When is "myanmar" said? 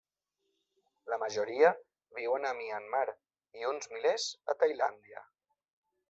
2.59-3.03